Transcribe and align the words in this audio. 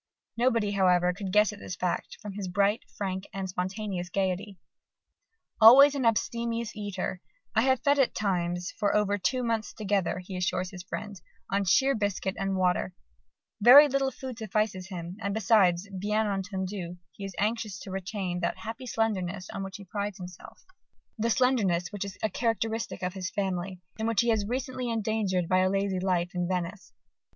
Nobody, 0.35 0.71
however, 0.71 1.13
could 1.13 1.31
guess 1.31 1.53
at 1.53 1.59
this 1.59 1.75
fact 1.75 2.17
from 2.23 2.33
his 2.33 2.47
bright, 2.47 2.81
frank, 2.97 3.27
and 3.35 3.47
spontaneous 3.47 4.09
gaiety. 4.09 4.57
Always 5.61 5.93
an 5.93 6.05
abstemious 6.05 6.75
eater 6.75 7.21
"I 7.53 7.61
have 7.61 7.81
fed 7.83 7.99
at 7.99 8.15
times 8.15 8.71
for 8.79 8.95
over 8.95 9.19
two 9.19 9.43
months 9.43 9.71
together," 9.71 10.17
he 10.17 10.35
assures 10.35 10.71
his 10.71 10.81
friends, 10.81 11.21
"on 11.51 11.65
sheer 11.65 11.93
biscuit 11.93 12.33
and 12.39 12.55
water," 12.57 12.95
very 13.61 13.87
little 13.87 14.09
food 14.09 14.39
suffices 14.39 14.87
him: 14.87 15.17
and 15.21 15.35
besides, 15.35 15.87
bien 15.99 16.25
entendu, 16.25 16.97
he 17.11 17.23
is 17.23 17.35
anxious 17.37 17.77
to 17.81 17.91
retain 17.91 18.39
that 18.39 18.57
"happy 18.57 18.87
slenderness" 18.87 19.51
on 19.53 19.61
which 19.63 19.77
he 19.77 19.85
prides 19.85 20.17
himself, 20.17 20.65
the 21.19 21.29
slenderness 21.29 21.89
which 21.91 22.05
is 22.05 22.17
a 22.23 22.29
characteristic 22.31 23.03
of 23.03 23.13
his 23.13 23.29
family, 23.29 23.79
and 23.99 24.07
which 24.07 24.21
he 24.21 24.29
has 24.29 24.47
recently 24.47 24.89
endangered 24.89 25.47
by 25.47 25.59
a 25.59 25.69
lazy 25.69 25.99
life 25.99 26.31
in 26.33 26.47
Venice. 26.47 26.91